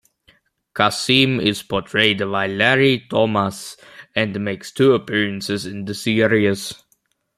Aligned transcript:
Kassem 0.73 1.39
is 1.39 1.61
portrayed 1.61 2.17
by 2.17 2.47
Larry 2.47 3.05
Thomas 3.07 3.77
and 4.15 4.43
makes 4.43 4.71
two 4.71 4.93
appearances 4.95 5.67
in 5.67 5.85
the 5.85 5.93
series. 5.93 6.73